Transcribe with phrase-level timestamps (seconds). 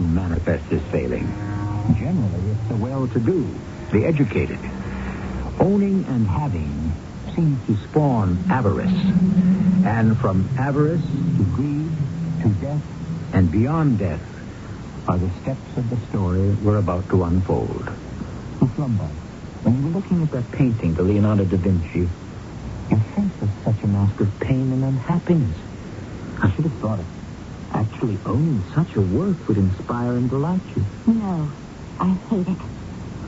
[0.00, 1.26] Who manifest this failing.
[1.98, 3.46] Generally, it's the well-to-do.
[3.92, 4.58] The educated.
[5.58, 6.92] Owning and having
[7.34, 8.88] seems to spawn avarice.
[9.84, 11.90] And from avarice To greed,
[12.42, 12.82] to death,
[13.34, 14.22] and beyond death
[15.06, 17.90] are the steps of the story we're about to unfold.
[18.78, 19.10] Lombard,
[19.62, 22.08] When you were looking at that painting to Leonardo da Vinci,
[22.88, 25.56] face was such a mask of pain and unhappiness.
[26.40, 27.19] I should have thought it.
[27.72, 30.84] Actually owning such a work would inspire and delight you.
[31.06, 31.50] No,
[31.98, 32.58] I hate it.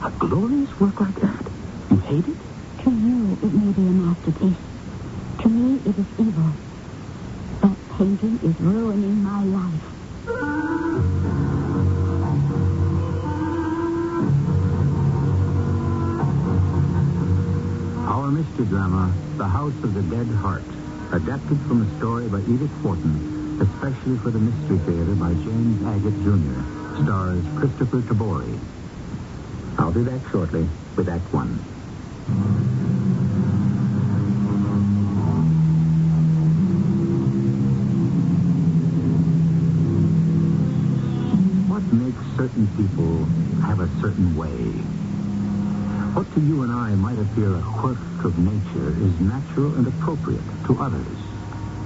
[0.04, 1.46] A glorious work like that?
[1.90, 2.38] You hate it?
[2.84, 4.58] To you, it may be a masterpiece.
[5.42, 6.50] To me, it is evil.
[7.62, 9.82] That painting is ruining my life.
[18.12, 20.64] Our mystery drama, The House of the Dead Heart,
[21.14, 23.31] adapted from a story by Edith Wharton,
[23.62, 26.58] especially for the Mystery Theater by James Agate Jr.,
[27.04, 28.58] stars Kristoffer Tabori.
[29.78, 31.54] I'll be back shortly with Act One.
[41.70, 43.24] What makes certain people
[43.62, 44.82] have a certain way?
[46.18, 50.42] What to you and I might appear a quirk of nature is natural and appropriate
[50.66, 51.31] to others.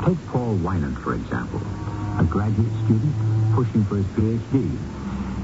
[0.07, 3.11] Take Paul Wyant, for example, a graduate student
[3.57, 4.79] pushing for his PhD.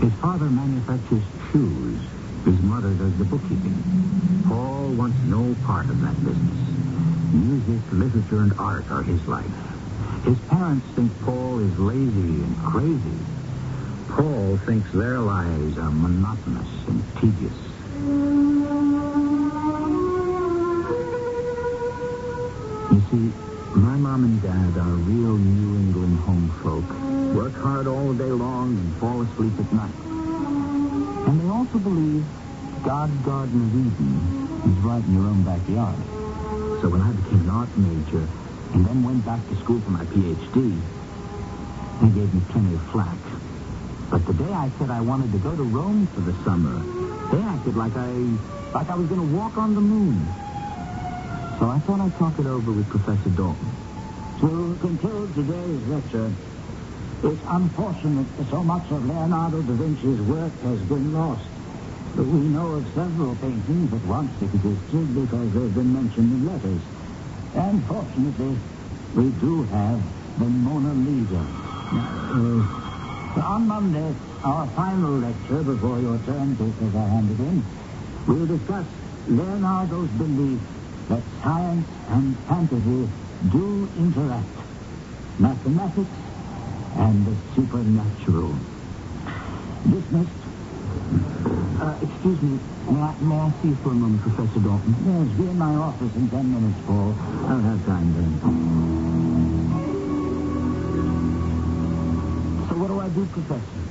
[0.01, 1.99] His father manufactures shoes.
[2.47, 3.75] His mother does the bookkeeping.
[4.47, 6.63] Paul wants no part of that business.
[7.35, 9.51] Music, literature, and art are his life.
[10.23, 13.19] His parents think Paul is lazy and crazy.
[14.15, 17.59] Paul thinks their lives are monotonous and tedious.
[22.95, 23.52] You see,
[24.13, 26.85] mom and dad are real New England home folk.
[27.33, 29.97] Work hard all day long and fall asleep at night.
[31.25, 32.21] And they also believe
[32.85, 35.97] God's Garden of Eden is right in your own backyard.
[36.85, 38.29] So when I became an art major
[38.77, 40.77] and then went back to school for my PhD,
[42.05, 43.17] they gave me plenty of flack.
[44.11, 46.85] But the day I said I wanted to go to Rome for the summer,
[47.33, 48.13] they acted like I
[48.77, 50.21] like I was going to walk on the moon.
[51.59, 53.73] So I thought I'd talk it over with Professor Dalton.
[54.43, 56.33] To conclude today's lecture,
[57.23, 61.47] it's unfortunate that so much of Leonardo da Vinci's work has been lost.
[62.17, 66.83] But we know of several paintings that once existed because they've been mentioned in letters.
[67.55, 68.59] And fortunately,
[69.15, 70.03] we do have
[70.41, 71.47] the Mona Lisa.
[71.95, 77.63] Now, uh, on Monday, our final lecture before your turn to as I hand in,
[78.27, 78.87] we'll discuss
[79.29, 80.59] Leonardo's belief
[81.11, 83.09] that science and fantasy
[83.51, 84.57] do interact.
[85.39, 86.19] Mathematics
[86.97, 88.61] and the supernatural.
[89.91, 90.43] Dismissed.
[91.65, 92.61] Uh, excuse me,
[92.91, 94.95] may I, may I see you for a moment, Professor Dalton?
[95.03, 97.17] Yes, be in my office in ten minutes, Paul.
[97.19, 98.41] I don't have time then.
[102.69, 103.83] So what do I do, Professor?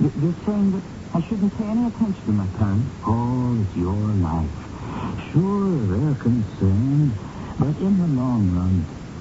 [0.00, 2.90] You- You're saying that I shouldn't pay any attention to my parents?
[3.06, 4.58] Oh, it's your life.
[5.32, 7.12] Sure, they're concerned,
[7.58, 8.80] but in the long run,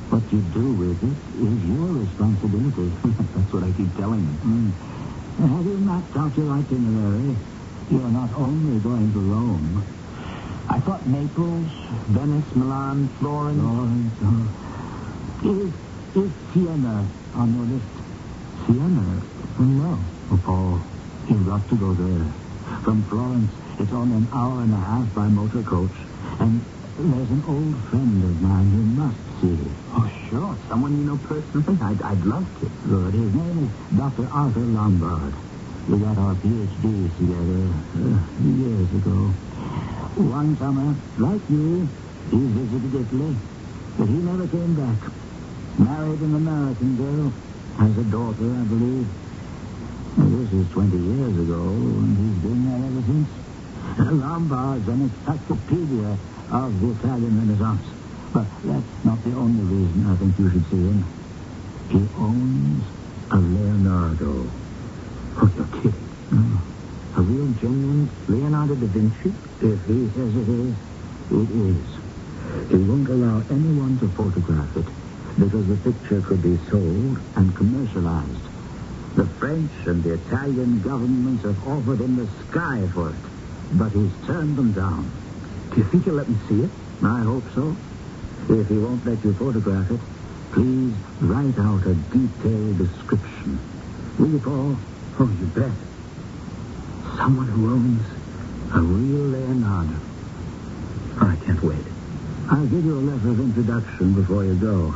[0.10, 2.92] what you do with it is your responsibility.
[3.36, 4.36] That's what I keep telling you.
[4.44, 4.72] Mm.
[5.56, 7.36] Have you mapped out your itinerary?
[7.90, 9.84] You're not only going to Rome.
[10.70, 11.68] I thought Naples,
[12.08, 13.60] Venice, Milan, Florence.
[13.60, 14.14] Florence.
[14.24, 14.58] oh.
[15.44, 15.74] Is,
[16.24, 17.92] is Siena on your list?
[18.68, 19.22] Siena?
[19.60, 20.00] No.
[20.32, 20.82] Oh, Paul,
[21.30, 22.32] you've got to go there.
[22.84, 25.92] From Florence, it's only an hour and a half by motor coach.
[26.40, 26.64] And
[27.10, 29.58] there's an old friend of mine you must see.
[29.94, 30.58] Oh, sure.
[30.70, 31.78] Someone you know personally?
[31.82, 32.66] I'd, I'd love to.
[32.88, 33.14] Good.
[33.14, 34.28] His name is Dr.
[34.32, 35.34] Arthur Lombard.
[35.90, 37.64] We got our PhDs together
[37.98, 39.34] uh, years ago.
[40.22, 41.90] One summer, like you,
[42.30, 43.36] he visited Italy,
[43.98, 45.00] but he never came back.
[45.80, 47.34] Married an American girl,
[47.80, 49.08] has a daughter, I believe.
[50.18, 53.30] Well, This is 20 years ago, and he's been there ever since.
[54.22, 56.18] Lombard's an encyclopedia
[56.52, 57.86] of the Italian Renaissance.
[58.34, 61.04] But that's not the only reason I think you should see him.
[61.90, 62.84] He owns
[63.32, 64.48] a Leonardo.
[65.42, 66.10] Oh, you're kidding.
[66.34, 69.34] Oh, A real, genuine Leonardo da Vinci?
[69.62, 70.74] if he says it is,
[71.32, 71.88] it is.
[72.72, 74.86] He won't allow anyone to photograph it
[75.40, 78.44] because the picture could be sold and commercialized.
[79.16, 83.22] The French and the Italian governments have offered him the sky for it,
[83.78, 85.21] but he's turned them down.
[85.72, 86.70] Do you think he'll let me see it?
[87.04, 87.76] I hope so.
[88.50, 90.00] If he won't let you photograph it,
[90.52, 93.60] please write out a detailed description.
[94.20, 94.78] Will you, Paul?
[95.20, 95.72] Oh, you bet.
[97.18, 98.06] Someone who owns
[98.74, 99.96] A real Leonardo.
[101.22, 101.86] Oh, I can't wait.
[102.52, 104.94] I'll give you a letter of introduction before you go.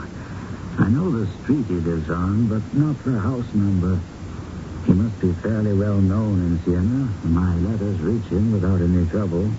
[0.80, 4.02] I know the street he lives on, but not the house number.
[4.86, 7.08] He must be fairly well known in Siena.
[7.24, 9.50] My letters reach him without any trouble.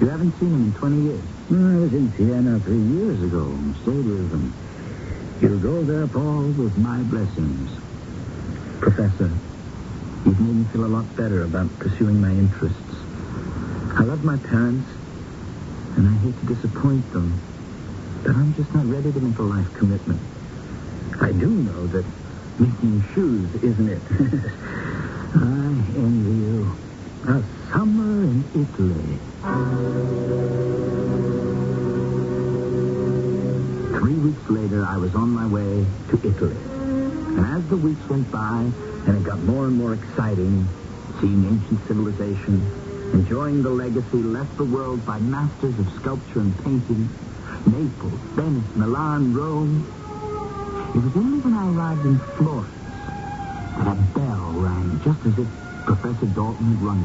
[0.00, 1.24] You haven't seen him in 20 years.
[1.50, 4.54] I was in Siena three years ago and stayed with him.
[5.40, 7.70] You'll go there, Paul, with my blessings.
[8.80, 9.30] Professor,
[10.24, 12.94] you've made me feel a lot better about pursuing my interests.
[13.98, 14.88] I love my parents,
[15.96, 17.42] and I hate to disappoint them,
[18.22, 20.20] but I'm just not ready to make a life commitment.
[21.20, 22.04] I do know that
[22.60, 24.02] making shoes isn't it.
[25.34, 26.87] I envy you.
[27.28, 29.18] A summer in Italy.
[33.98, 36.56] Three weeks later, I was on my way to Italy.
[37.36, 38.72] And as the weeks went by,
[39.06, 40.66] and it got more and more exciting,
[41.20, 42.64] seeing ancient civilization,
[43.12, 47.10] enjoying the legacy left the world by masters of sculpture and painting,
[47.66, 49.84] Naples, Venice, Milan, Rome.
[50.96, 52.72] It was only when I arrived in Florence
[53.76, 57.00] that a bell rang just as if Professor Dalton rung.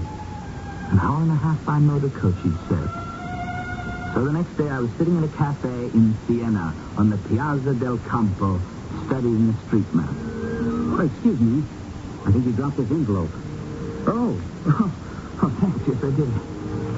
[0.91, 2.89] An hour and a half by motor coach, he'd said.
[4.13, 7.75] So the next day I was sitting in a cafe in Siena on the Piazza
[7.75, 8.59] del Campo
[9.05, 10.09] studying the street map.
[10.11, 11.63] Oh, excuse me.
[12.25, 13.31] I think you dropped this envelope.
[14.05, 14.35] Oh,
[14.67, 15.87] oh, thanks.
[15.87, 16.33] Yes, I did.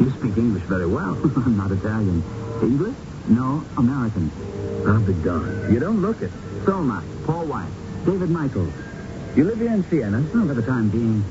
[0.01, 1.13] You speak English very well.
[1.45, 2.23] I'm not Italian.
[2.63, 2.95] English?
[3.27, 4.31] No, American.
[4.87, 5.71] I'll be darned.
[5.71, 6.31] You don't look it.
[6.65, 7.03] So am I.
[7.27, 7.69] Paul White.
[8.07, 8.73] David Michaels.
[9.35, 10.25] You live here in Siena?
[10.33, 11.23] Well, for the time being.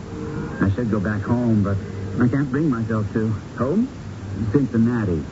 [0.60, 1.76] I should go back home, but
[2.22, 3.28] I can't bring myself to.
[3.58, 3.88] Home?
[4.52, 5.22] Cincinnati.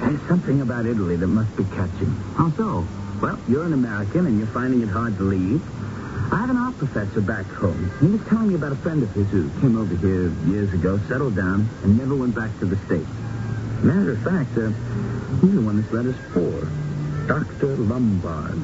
[0.00, 2.10] There's something about Italy that must be catching.
[2.36, 2.86] How so?
[3.20, 5.62] Well, you're an American and you're finding it hard to leave.
[6.32, 7.90] I have an art professor back home.
[8.00, 11.00] He was telling me about a friend of his who came over here years ago,
[11.08, 13.08] settled down, and never went back to the States.
[13.82, 14.68] Matter of fact, uh,
[15.40, 16.68] he's the one this letter's for.
[17.26, 17.76] Dr.
[17.76, 18.58] Lombard.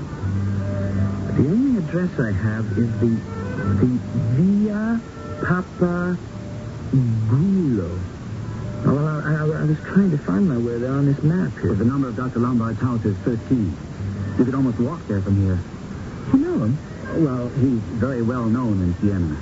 [1.37, 3.17] The only address I have is the,
[3.81, 3.99] the
[4.37, 5.01] Via
[5.43, 6.19] Papa
[7.29, 7.99] Grillo.
[8.87, 11.53] Oh, well, I, I, I was trying to find my way there on this map
[11.59, 11.71] here.
[11.71, 12.39] Well, the number of Dr.
[12.39, 13.77] Lombard's house is 13.
[14.39, 15.59] You could almost walk there from here.
[16.33, 16.79] You know him?
[17.25, 19.37] Well, he's very well known in Siena.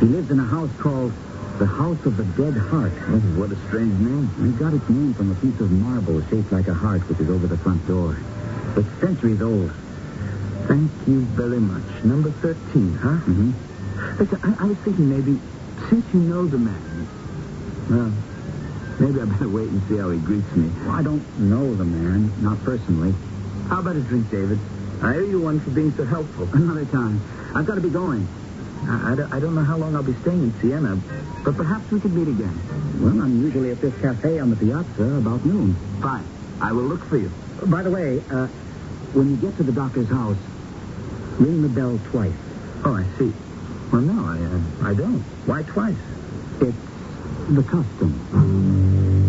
[0.00, 1.12] He lives in a house called
[1.58, 2.92] the House of the Dead Heart.
[3.08, 4.30] Oh, what a strange name.
[4.40, 7.28] He got its name from a piece of marble shaped like a heart which is
[7.28, 8.16] over the front door.
[8.76, 9.70] It's centuries old.
[10.66, 12.04] Thank you very much.
[12.04, 13.08] Number 13, huh?
[13.08, 13.71] Mm-hmm.
[14.18, 15.38] Listen, I, I was thinking maybe,
[15.90, 17.06] since you know the man,
[17.90, 18.10] well,
[19.00, 20.68] maybe I better wait and see how he greets me.
[20.84, 23.14] Well, I don't know the man, not personally.
[23.70, 24.58] How about a drink, David?
[25.02, 26.48] I owe you one for being so helpful.
[26.52, 27.22] Another time.
[27.56, 28.26] I've got to be going.
[28.86, 30.96] I, I don't- I don't know how long I'll be staying in Siena,
[31.44, 32.54] but perhaps we could meet again.
[33.02, 35.74] Well, I'm usually at this cafe on the piazza about noon.
[36.02, 36.26] Fine.
[36.60, 37.30] I will look for you.
[37.66, 38.46] By the way, uh,
[39.14, 40.38] when you get to the doctor's house,
[41.38, 42.34] ring the bell twice.
[42.84, 43.32] Oh, I see.
[43.92, 45.20] Well, no, I, uh, I don't.
[45.46, 45.96] Why twice?
[46.60, 46.76] It's
[47.54, 49.22] the custom.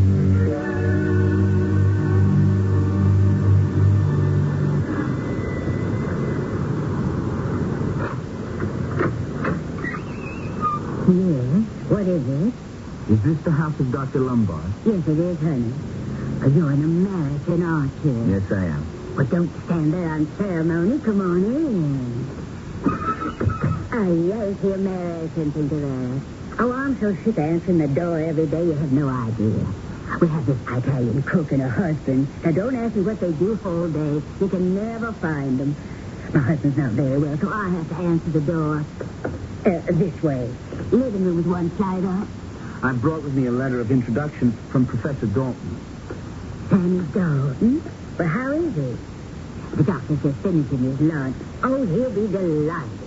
[11.04, 12.54] Yes, what is it?
[13.12, 14.22] Is this the house of Dr.
[14.22, 14.72] Lombard?
[14.86, 15.74] Yes, it is, honey.
[16.42, 18.32] Uh, You're an American, aren't you?
[18.32, 18.88] Yes, I am.
[19.18, 21.00] But don't stand there on ceremony.
[21.04, 22.43] Come on in.
[23.96, 26.22] Oh, yes, the American that.
[26.58, 29.66] Oh, I'm so sick of answering the door every day, you have no idea.
[30.20, 32.28] We have this Italian cook and her husband.
[32.44, 34.26] Now, don't ask me what they do all day.
[34.40, 35.76] You can never find them.
[36.34, 38.84] My husband's not very well, so I have to answer the door.
[39.64, 40.52] Uh, this way.
[40.92, 42.28] Living room is one side up.
[42.84, 45.80] I brought with me a letter of introduction from Professor Dalton.
[46.70, 47.84] Sammy Dalton?
[48.18, 48.98] Well, how is he?
[49.78, 51.38] The doctor's just finishing his lunch.
[51.62, 53.03] Oh, he'll be delighted.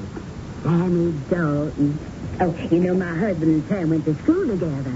[0.70, 1.98] Sammy Dalton.
[2.40, 4.94] Oh, you know, my husband and Sam went to school together.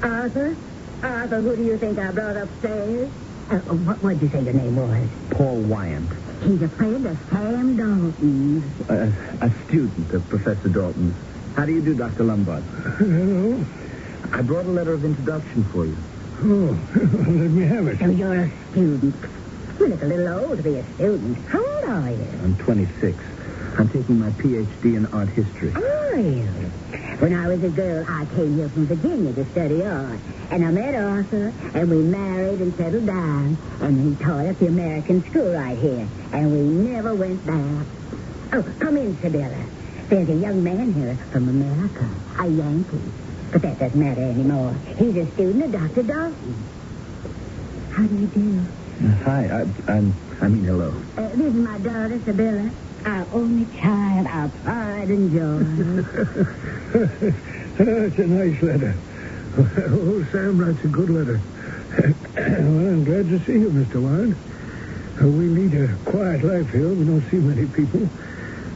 [0.00, 0.56] Arthur?
[1.02, 3.10] Arthur, who do you think I brought upstairs?
[3.50, 5.08] Uh, what would you say your name was?
[5.30, 6.08] Paul Wyant,
[6.44, 8.64] He's a friend of Sam Dalton's.
[8.88, 11.16] a, a student of Professor Dalton's.
[11.56, 12.22] How do you do, Dr.
[12.22, 12.62] Lombard?
[12.62, 13.64] Hello.
[14.32, 15.96] I brought a letter of introduction for you.
[16.42, 17.98] Oh, let me have it.
[17.98, 19.14] So you're a student.
[19.80, 21.38] You look a little old to be a student.
[21.48, 22.26] How old are you?
[22.44, 23.18] I'm 26.
[23.76, 24.94] I'm taking my Ph.D.
[24.94, 25.72] in art history.
[25.74, 26.44] Are you?
[27.18, 30.18] When I was a girl, I came here from Virginia to study art.
[30.50, 33.56] And I met Arthur, and we married and settled down.
[33.80, 36.06] And he taught at the American school right here.
[36.32, 37.86] And we never went back.
[38.52, 39.64] Oh, come in, Sibylla.
[40.08, 43.00] There's a young man here from America, a Yankee.
[43.52, 44.74] But that doesn't matter anymore.
[44.96, 46.02] He's a student of Dr.
[46.02, 46.54] Dalton.
[47.92, 48.60] How do you do?
[49.24, 50.94] Hi, I, I'm, I mean hello.
[51.16, 52.70] Uh, this is my daughter, Sibylla.
[53.04, 55.60] Our only child, our pride and joy.
[57.78, 58.96] That's a nice letter.
[59.56, 61.38] Oh, Sam, that's a good letter.
[62.34, 64.02] well, I'm glad to see you, Mr.
[64.02, 64.34] Wyant.
[65.22, 66.88] Uh, we lead a quiet life here.
[66.92, 68.02] We don't see many people.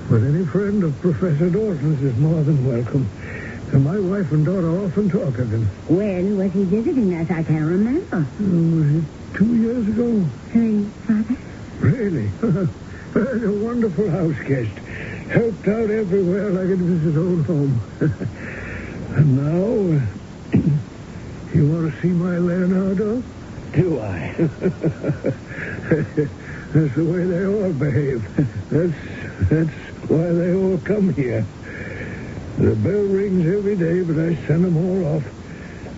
[0.08, 3.10] But any friend of Professor Dalton's is more than welcome.
[3.74, 5.66] And my wife and daughter often talk of him.
[5.88, 7.26] when was he visiting us?
[7.28, 8.22] I can't remember.
[8.38, 10.30] Oh, was it two years ago?
[10.52, 11.36] Three, Father?
[11.82, 12.30] Really?
[13.16, 14.76] a wonderful house guest.
[15.30, 17.80] Helped out everywhere like it was his own home.
[19.16, 20.00] and now, uh,
[21.54, 23.22] you want to see my Leonardo?
[23.72, 24.34] Do I?
[26.72, 28.22] That's the way they all behave.
[28.70, 28.92] That's
[29.48, 29.74] that's
[30.10, 31.46] why they all come here.
[32.58, 35.22] The bell rings every day, but I send them all off.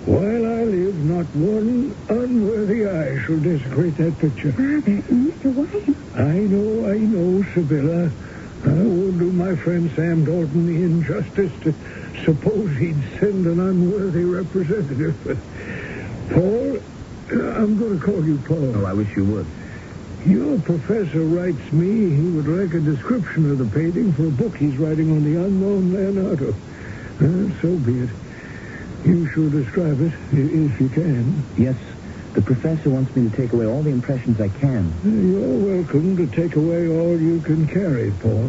[0.06, 4.52] While I live, not one unworthy eye shall desecrate that picture.
[4.52, 5.52] Father, Mr.
[5.52, 5.96] Wyant.
[6.20, 8.10] I know, I know, Sibylla.
[8.64, 11.74] I won't do my friend Sam Dalton the injustice to
[12.26, 15.16] suppose he'd send an unworthy representative.
[15.24, 15.38] But,
[16.34, 16.78] Paul,
[17.32, 18.76] I'm going to call you Paul.
[18.76, 19.46] Oh, I wish you would.
[20.26, 24.54] Your professor writes me he would like a description of the painting for a book
[24.56, 26.50] he's writing on the unknown Leonardo.
[26.50, 28.10] Uh, so be it.
[29.06, 31.42] You shall describe it, if you can.
[31.56, 31.76] Yes,
[32.34, 34.92] the professor wants me to take away all the impressions I can.
[35.04, 38.48] You're welcome to take away all you can carry, Paul.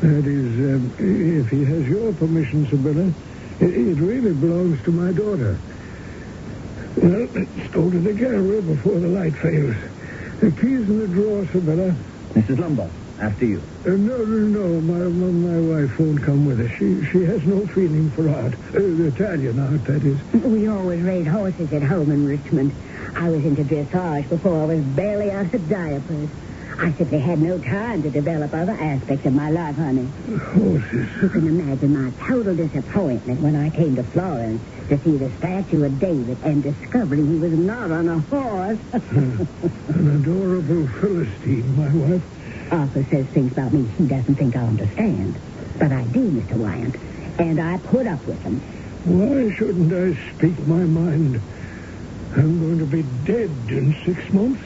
[0.00, 3.12] That is, um, if he has your permission, Sibylla,
[3.60, 5.60] it, it really belongs to my daughter.
[6.96, 9.76] Well, let's go to the gallery before the light fails.
[10.40, 11.94] The key's in the drawer, Sibylla.
[12.34, 12.58] Mrs.
[12.58, 12.90] Lombard,
[13.20, 13.62] after you.
[13.84, 14.80] Uh, no, no, no.
[14.80, 16.70] My, my, my wife won't come with us.
[16.78, 18.54] She, she has no feeling for art.
[18.74, 20.18] Uh, Italian art, that is.
[20.44, 22.72] We always raised horses at home in Richmond.
[23.16, 26.28] I was into dressage before I was barely out of diapers.
[26.78, 30.06] I simply had no time to develop other aspects of my life, honey.
[30.54, 31.08] Horses.
[31.20, 35.84] You can imagine my total disappointment when I came to Florence to see the statue
[35.84, 38.78] of David and discovering he was not on a horse.
[38.92, 42.22] An adorable Philistine, my wife.
[42.70, 45.38] Arthur says things about me he doesn't think I understand.
[45.78, 46.56] But I do, Mr.
[46.56, 46.96] Wyant.
[47.40, 48.60] And I put up with them.
[49.04, 51.40] Why shouldn't I speak my mind?
[52.36, 54.62] I'm going to be dead in six months.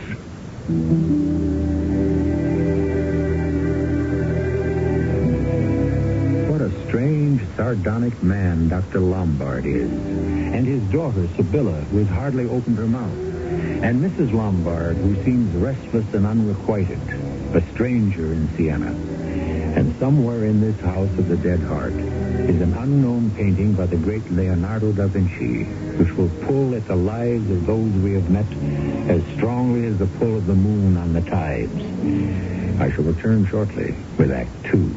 [6.50, 9.00] What a strange, sardonic man Dr.
[9.00, 9.90] Lombard is.
[9.90, 13.18] And his daughter, Sibylla, who has hardly opened her mouth.
[13.82, 14.32] And Mrs.
[14.32, 17.00] Lombard, who seems restless and unrequited,
[17.54, 18.90] a stranger in Siena.
[19.76, 23.96] And somewhere in this house of the dead heart is an unknown painting by the
[23.96, 25.64] great Leonardo da Vinci,
[25.96, 28.46] which will pull at the lives of those we have met
[29.08, 31.74] as strongly as the pull of the moon on the tides.
[32.80, 34.94] I shall return shortly with Act Two.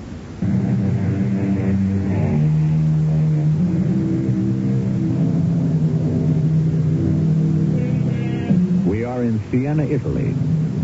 [8.89, 10.35] We are in Siena, Italy,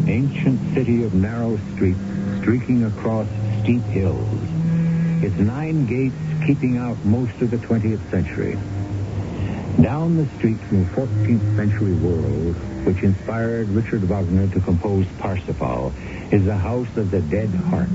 [0.07, 1.99] ancient city of narrow streets
[2.39, 3.27] streaking across
[3.61, 4.27] steep hills.
[5.23, 8.57] Its nine gates keeping out most of the 20th century.
[9.81, 12.55] Down the street from the 14th century world,
[12.85, 15.93] which inspired Richard Wagner to compose Parsifal,
[16.31, 17.89] is the House of the Dead Heart.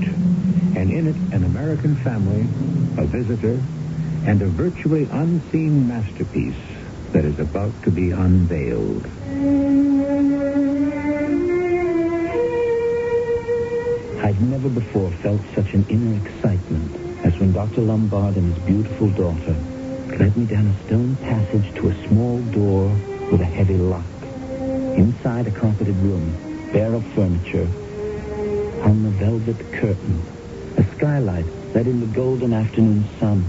[0.75, 2.41] And in it, an American family,
[3.01, 3.61] a visitor,
[4.25, 6.55] and a virtually unseen masterpiece
[7.11, 9.88] that is about to be unveiled.
[14.21, 17.81] I've never before felt such an inner excitement as when Dr.
[17.81, 19.53] Lombard and his beautiful daughter
[20.17, 22.89] led me down a stone passage to a small door
[23.31, 24.05] with a heavy lock.
[24.97, 26.35] Inside a carpeted room,
[26.73, 27.65] bare of furniture,
[28.83, 30.21] hung a velvet curtain,
[30.77, 33.45] a skylight let in the golden afternoon sun.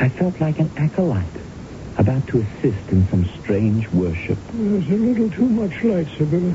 [0.00, 1.26] I felt like an acolyte,
[1.98, 4.38] about to assist in some strange worship.
[4.52, 6.54] There's a little too much light, Sibylla.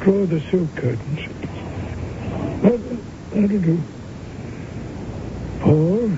[0.00, 1.59] Draw the silk curtains.
[2.62, 3.78] That'll do.
[5.60, 6.10] Paul,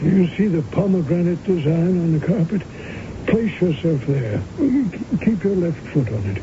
[0.00, 2.62] do you see the pomegranate design on the carpet?
[3.26, 4.42] Place yourself there.
[5.24, 6.42] Keep your left foot on it.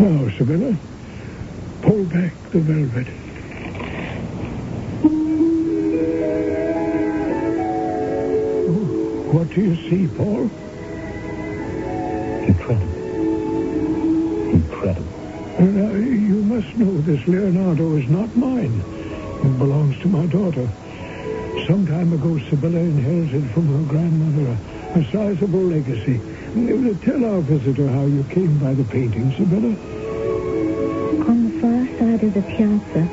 [0.00, 0.76] Now, Sibylla,
[1.82, 3.06] pull back the velvet.
[9.32, 10.50] What do you see, Paul?
[12.46, 12.94] Incredible.
[14.52, 15.19] Incredible.
[15.60, 15.62] Uh,
[15.92, 18.80] you must know this Leonardo is not mine.
[19.44, 20.66] It belongs to my daughter.
[21.66, 24.56] Some time ago, Sibylla inherited from her grandmother
[24.94, 26.16] a, a sizable legacy.
[26.16, 29.76] Uh, Tell our visitor how you came by the painting, Sibylla.
[31.28, 33.04] On the far side of the piazza,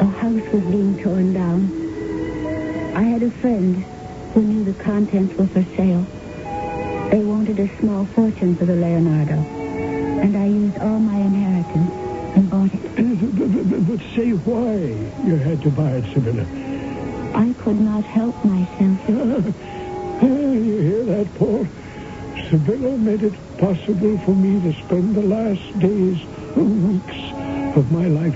[0.00, 1.72] a house was being torn down.
[2.94, 3.76] I had a friend
[4.34, 6.04] who knew the contents were for sale.
[7.10, 9.40] They wanted a small fortune for the Leonardo,
[10.22, 11.90] and I used all my inheritance
[12.36, 12.82] and bought it.
[13.36, 14.76] But, but- but say why
[15.26, 16.44] you had to buy it, Sibylla.
[17.34, 19.54] I could not help myself.
[20.16, 21.66] Uh, you hear that, Paul?
[22.48, 26.16] Sibylla made it possible for me to spend the last days
[26.56, 27.20] and weeks
[27.76, 28.34] of my life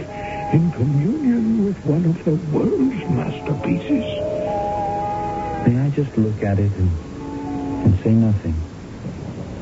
[0.52, 4.04] in communion with one of the world's masterpieces.
[5.64, 6.92] May I just look at it and,
[7.88, 8.60] and say nothing?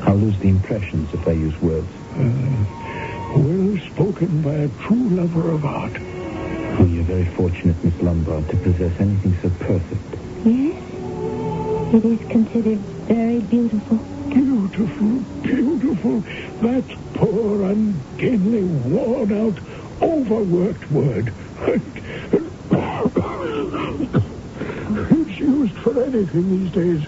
[0.03, 1.87] I'll lose the impressions if I use words.
[2.15, 2.65] Mm.
[3.35, 5.93] Well spoken by a true lover of art.
[6.79, 10.15] Oh, you're very fortunate, Miss Lombard, to possess anything so perfect.
[10.45, 10.81] Yes,
[11.93, 13.97] it is considered very beautiful.
[14.29, 16.21] Beautiful, beautiful.
[16.61, 16.85] That
[17.15, 19.59] poor, ungainly, worn out,
[20.01, 21.33] overworked word.
[25.11, 27.07] it's used for anything these days.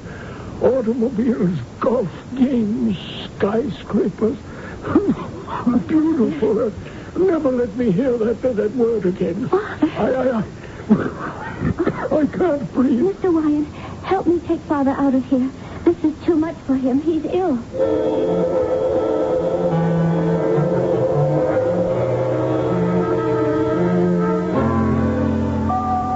[0.62, 2.98] Automobiles, golf games,
[3.38, 4.38] skyscrapers.
[5.88, 6.68] Beautiful.
[6.68, 6.72] Uh,
[7.18, 9.50] Never let me hear that that word again.
[9.52, 10.44] I, I, I,
[12.22, 13.02] I can't breathe.
[13.02, 13.32] Mr.
[13.34, 13.68] Wyatt,
[14.04, 15.52] help me take Father out of here.
[15.84, 17.02] This is too much for him.
[17.02, 17.58] He's ill.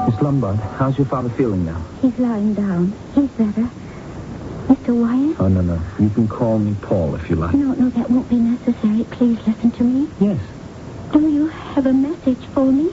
[0.08, 1.84] Miss Lombard, how's your father feeling now?
[2.02, 2.94] He's lying down.
[3.14, 3.70] He's better.
[4.86, 4.94] Mr.
[4.94, 5.40] Wyatt?
[5.40, 5.82] Oh, no, no.
[6.00, 7.56] You can call me Paul if you like.
[7.56, 9.04] No, no, that won't be necessary.
[9.12, 10.10] Please listen to me.
[10.20, 10.40] Yes.
[11.12, 12.92] Do you have a message for me?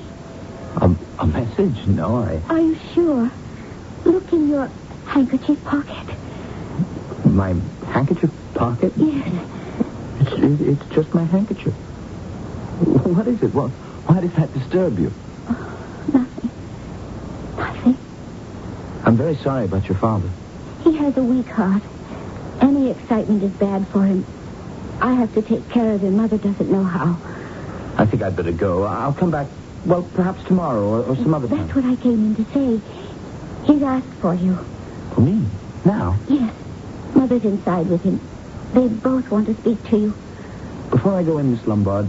[0.81, 1.87] A, a message?
[1.87, 2.40] No, I...
[2.48, 3.31] Are you sure?
[4.07, 4.68] Look in your
[5.07, 6.16] handkerchief pocket.
[7.26, 7.55] My
[7.87, 8.92] handkerchief pocket?
[8.96, 9.28] Yes.
[10.20, 11.74] It's, it, it's just my handkerchief.
[13.05, 13.52] What is it?
[13.52, 13.70] What,
[14.09, 15.12] why does that disturb you?
[15.48, 16.50] Oh, nothing.
[17.59, 17.98] Nothing.
[19.05, 20.31] I'm very sorry about your father.
[20.85, 21.83] He has a weak heart.
[22.61, 24.27] Any excitement is bad for him.
[25.01, 26.16] I have to take care of him.
[26.16, 27.18] Mother doesn't know how.
[27.97, 28.85] I think I'd better go.
[28.85, 29.49] I'll come back,
[29.85, 31.57] well, perhaps tomorrow or, or some other day.
[31.57, 31.90] That's time.
[31.90, 32.81] what I came in to say.
[33.66, 34.59] He's asked for you.
[35.14, 35.47] For me?
[35.85, 36.18] Now?
[36.29, 36.55] Yes.
[37.14, 38.21] Mother's inside with him.
[38.73, 40.14] They both want to speak to you.
[40.90, 42.09] Before I go in, Miss Lombard,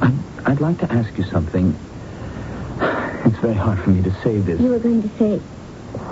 [0.00, 0.14] I'd,
[0.44, 1.76] I'd like to ask you something.
[3.22, 4.58] It's very hard for me to say this.
[4.58, 5.40] You were going to say,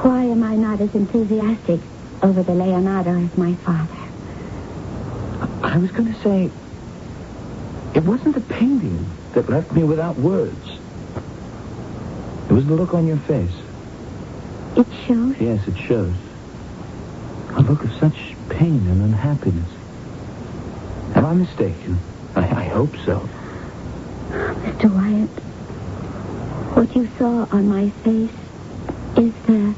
[0.02, 1.80] why am I not as enthusiastic
[2.22, 3.94] over the Leonardo as my father?
[5.62, 6.50] I was going to say,
[7.94, 10.68] it wasn't the painting that left me without words.
[12.48, 13.52] It was the look on your face.
[14.76, 15.36] It shows.
[15.38, 16.14] Yes, it shows.
[17.56, 18.16] A look of such
[18.48, 19.70] pain and unhappiness.
[21.14, 21.98] Am I mistaken?
[22.34, 23.28] I, I hope so.
[24.30, 24.92] Mr.
[24.94, 25.30] Wyatt,
[26.76, 28.30] what you saw on my face
[29.16, 29.74] is that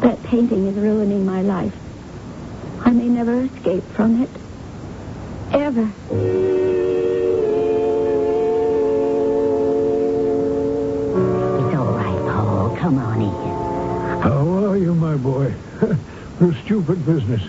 [0.00, 1.74] that painting is ruining my life.
[2.84, 4.30] I may never escape from it.
[5.52, 5.90] Ever.
[11.56, 12.76] It's all right, Paul.
[12.76, 14.22] Come on in.
[14.22, 15.54] How are you, my boy?
[16.40, 17.42] A stupid business.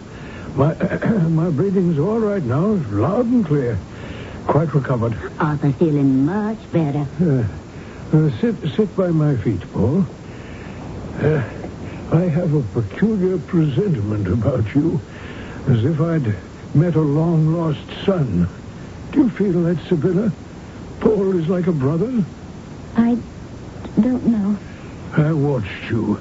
[0.55, 0.73] My
[1.27, 3.79] my breathing's all right now, loud and clear.
[4.47, 5.17] Quite recovered.
[5.39, 7.07] Arthur feeling much better.
[7.19, 10.05] Uh, uh, sit sit by my feet, Paul.
[11.25, 11.41] Uh,
[12.11, 15.01] I have a peculiar presentiment about you,
[15.67, 16.35] as if I'd
[16.75, 18.47] met a long-lost son.
[19.11, 20.31] Do you feel that, Sibylla?
[20.99, 22.23] Paul is like a brother.
[22.95, 23.17] I
[23.99, 24.55] don't know.
[25.17, 26.19] I watched you.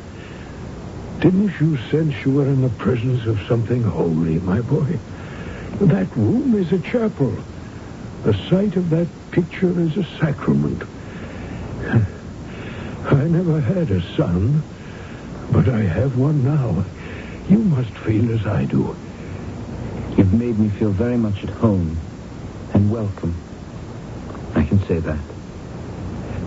[1.20, 4.98] Didn't you sense you were in the presence of something holy, my boy?
[5.82, 7.36] That room is a chapel.
[8.22, 10.82] The sight of that picture is a sacrament.
[13.04, 14.62] I never had a son.
[15.50, 16.85] But I have one now.
[17.48, 18.96] You must feel as I do.
[20.16, 21.98] You've made me feel very much at home
[22.72, 23.35] and welcome.
[24.54, 25.18] I can say that.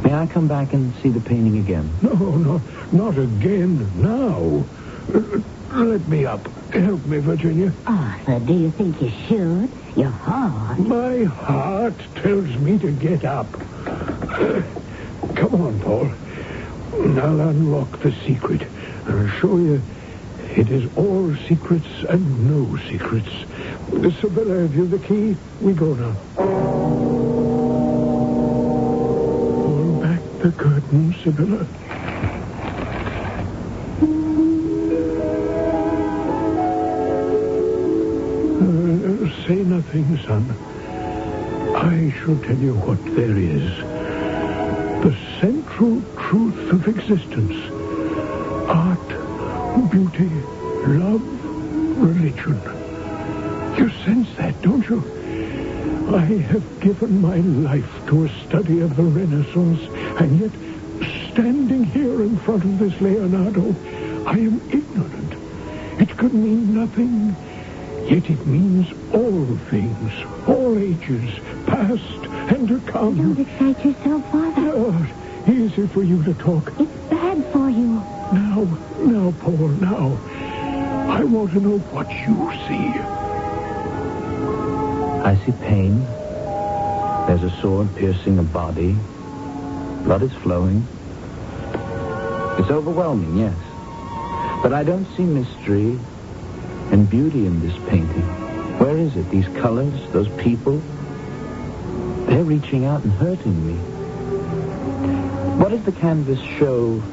[0.03, 1.91] May I come back and see the painting again?
[2.01, 4.01] No, no, not again.
[4.01, 4.65] Now.
[5.71, 6.47] Let me up.
[6.71, 7.73] Help me, Virginia.
[7.85, 9.69] Arthur, do you think you should?
[9.97, 10.79] Your heart.
[10.79, 13.51] My heart tells me to get up.
[15.35, 16.11] Come on, Paul.
[17.19, 18.61] I'll unlock the secret.
[19.09, 19.81] I'll show you
[20.57, 23.29] it is all secrets and no secrets.
[24.19, 25.37] Sibylla, have you the key?
[25.61, 26.15] We go now.
[29.55, 31.67] Pull back the curtain, Sibylla.
[38.59, 40.49] Uh, say nothing, son.
[41.75, 43.77] I shall tell you what there is.
[45.03, 47.76] The central truth of existence.
[48.67, 49.07] Art,
[49.91, 50.29] beauty,
[50.87, 51.21] love,
[51.97, 52.61] religion.
[53.77, 55.03] You sense that, don't you?
[56.15, 59.81] I have given my life to a study of the Renaissance,
[60.19, 60.51] and yet,
[61.31, 63.75] standing here in front of this Leonardo,
[64.25, 65.33] I am ignorant.
[66.01, 67.35] It could mean nothing,
[68.09, 70.11] yet it means all things,
[70.47, 71.29] all ages,
[71.65, 73.15] past and to come.
[73.35, 74.73] Don't excite yourself, Father.
[74.73, 75.09] Lord,
[75.47, 76.71] easy for you to talk.
[76.79, 78.16] It's bad for you.
[78.57, 78.63] Now,
[78.97, 80.17] now, Paul, now.
[81.11, 82.89] I want to know what you see.
[85.21, 86.03] I see pain.
[87.27, 88.97] There's a sword piercing a body.
[90.05, 90.87] Blood is flowing.
[92.57, 93.53] It's overwhelming, yes.
[94.63, 95.99] But I don't see mystery
[96.91, 98.25] and beauty in this painting.
[98.79, 99.29] Where is it?
[99.29, 100.79] These colors, those people?
[102.25, 103.75] They're reaching out and hurting me.
[105.59, 107.03] What does the canvas show,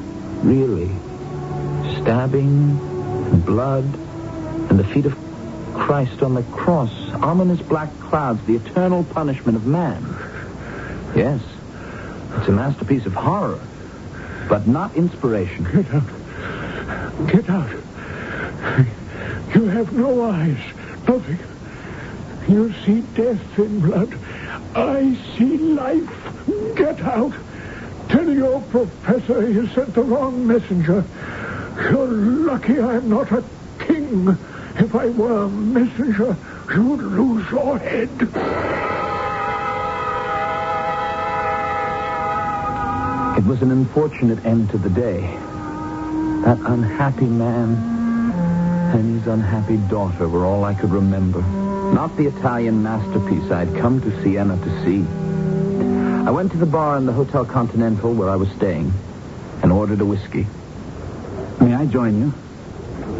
[0.42, 0.90] really?
[2.04, 2.78] Stabbing,
[3.32, 3.84] and blood,
[4.68, 5.16] and the feet of
[5.72, 10.04] Christ on the cross, ominous black clouds, the eternal punishment of man.
[11.16, 11.40] Yes,
[12.36, 13.58] it's a masterpiece of horror,
[14.50, 15.64] but not inspiration.
[15.64, 17.28] Get out.
[17.32, 17.70] Get out.
[19.54, 20.58] You have no eyes,
[21.08, 21.38] nothing.
[22.48, 24.12] You see death in blood.
[24.74, 26.76] I see life.
[26.76, 27.32] Get out.
[28.10, 31.02] Tell your professor you sent the wrong messenger.
[31.76, 33.42] You're lucky I'm not a
[33.78, 34.28] king.
[34.76, 36.36] If I were a messenger,
[36.72, 38.10] you'd lose your head.
[43.36, 45.20] It was an unfortunate end to the day.
[46.44, 47.74] That unhappy man
[48.94, 51.42] and his unhappy daughter were all I could remember.
[51.42, 55.04] Not the Italian masterpiece I'd come to Siena to see.
[56.26, 58.92] I went to the bar in the Hotel Continental where I was staying
[59.62, 60.46] and ordered a whiskey.
[61.64, 62.32] May I join you?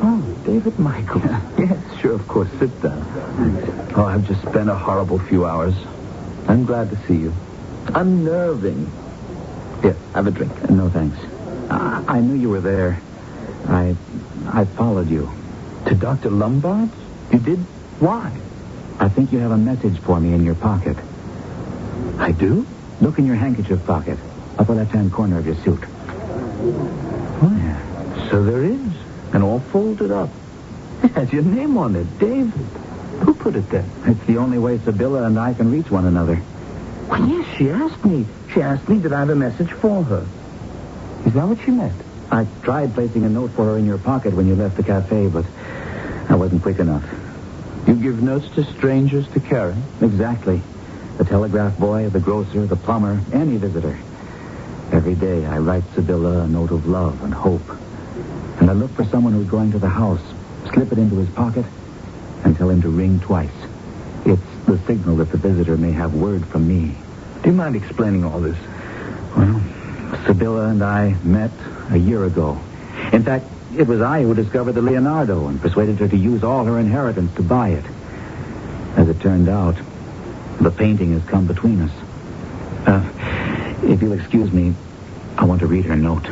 [0.02, 1.20] Oh, David Michael.
[1.59, 2.50] yes, sure, of course.
[2.59, 3.92] Sit down.
[3.96, 5.74] Oh, I've just spent a horrible few hours.
[6.46, 7.33] I'm glad to see you.
[7.94, 8.92] Unnerving.
[9.80, 10.52] Here, have a drink.
[10.62, 11.16] Uh, No, thanks.
[11.70, 13.00] I, I knew you were there.
[13.66, 13.96] I
[14.46, 15.30] I followed you.
[15.87, 16.30] To Dr.
[16.30, 16.92] Lombard's?
[17.33, 17.59] You did?
[17.98, 18.30] Why?
[18.98, 20.98] I think you have a message for me in your pocket.
[22.18, 22.66] I do?
[23.00, 24.18] Look in your handkerchief pocket,
[24.59, 25.83] upper left-hand corner of your suit.
[27.42, 27.50] Oh,
[28.35, 28.92] So there is.
[29.33, 30.29] And all folded up.
[31.05, 32.51] It has your name on it, David.
[33.20, 33.87] Who put it there?
[34.07, 36.42] It's the only way Sibylla and I can reach one another.
[37.09, 38.27] Well, yes, she asked me.
[38.53, 40.27] She asked me did I have a message for her.
[41.25, 41.94] Is that what she meant?
[42.33, 45.29] I tried placing a note for her in your pocket when you left the cafe,
[45.29, 45.44] but
[46.29, 47.05] I wasn't quick enough.
[47.87, 49.77] You give notes to strangers to carry?
[50.01, 50.61] Exactly.
[51.18, 53.97] The telegraph boy, the grocer, the plumber, any visitor.
[54.90, 57.62] Every day I write Sibylla a note of love and hope.
[58.64, 60.22] And I look for someone who's going to the house,
[60.72, 61.66] slip it into his pocket,
[62.44, 63.53] and tell him to ring twice.
[64.24, 66.96] It's the signal that the visitor may have word from me.
[67.42, 68.57] Do you mind explaining all this?
[69.37, 69.61] Well,
[70.24, 71.50] Sibylla and I met
[71.90, 72.59] a year ago.
[73.12, 73.44] In fact,
[73.77, 77.35] it was I who discovered the Leonardo and persuaded her to use all her inheritance
[77.37, 77.85] to buy it.
[78.96, 79.77] As it turned out,
[80.59, 81.92] the painting has come between us.
[82.87, 83.07] Uh,
[83.83, 84.74] if you'll excuse me,
[85.37, 86.24] I want to read her note.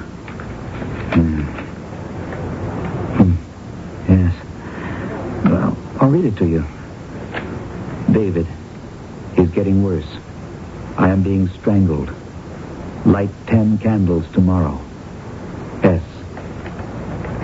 [1.13, 1.43] Hmm.
[3.13, 3.35] Hmm.
[4.09, 4.35] Yes.
[5.45, 6.67] Well, I'll read it to you.
[8.11, 8.49] David,
[9.37, 10.09] he's getting worse.
[10.97, 12.13] I am being strangled.
[13.07, 14.81] Light ten candles tomorrow.
[15.85, 16.03] S.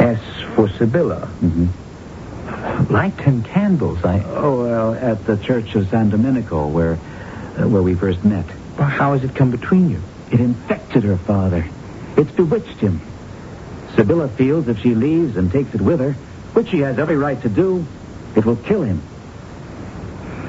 [0.00, 0.20] S
[0.56, 1.30] for Sibylla.
[1.40, 2.92] Mm-hmm.
[2.92, 4.04] Light ten candles.
[4.04, 4.24] I.
[4.24, 8.44] Oh, well, at the Church of San Domenico, where, uh, where we first met.
[8.76, 10.02] Well, how has it come between you?
[10.32, 11.64] It infected her father.
[12.16, 13.00] It's bewitched him.
[13.94, 16.14] Sibylla feels if she leaves and takes it with her,
[16.54, 17.86] which she has every right to do,
[18.38, 19.02] it will kill him.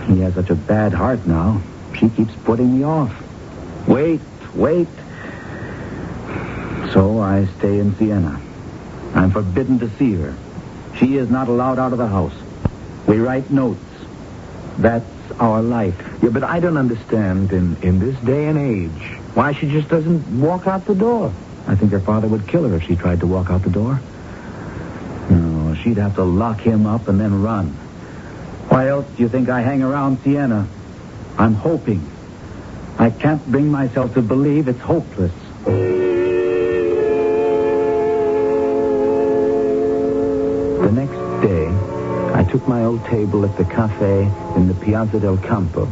[0.08, 1.60] He has such a bad heart now.
[1.98, 3.12] She keeps putting me off.
[3.88, 4.22] Wait,
[4.54, 4.88] wait.
[6.94, 8.40] So I stay in Siena.
[9.16, 10.36] I'm forbidden to see her.
[10.98, 12.34] She is not allowed out of the house.
[13.08, 13.82] We write notes.
[14.78, 15.06] That's
[15.40, 15.96] our life.
[16.22, 20.40] Yeah, but I don't understand in, in this day and age why she just doesn't
[20.40, 21.34] walk out the door.
[21.66, 24.00] I think her father would kill her if she tried to walk out the door.
[25.90, 27.70] She'd have to lock him up and then run.
[28.70, 30.68] Why else do you think I hang around Siena?
[31.36, 32.08] I'm hoping.
[33.00, 35.32] I can't bring myself to believe it's hopeless.
[40.86, 41.66] The next day,
[42.36, 45.90] I took my old table at the cafe in the Piazza del Campo.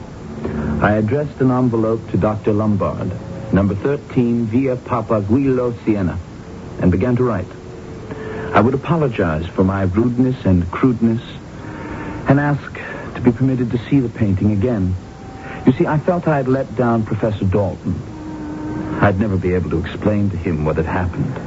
[0.80, 2.54] I addressed an envelope to Dr.
[2.54, 3.12] Lombard,
[3.52, 6.20] number 13, Via Papaguilo, Siena,
[6.84, 7.57] and began to write.
[8.54, 11.22] I would apologize for my rudeness and crudeness
[12.30, 12.74] and ask
[13.16, 14.96] to be permitted to see the painting again.
[15.66, 18.98] You see, I felt I had let down Professor Dalton.
[19.02, 21.47] I'd never be able to explain to him what had happened.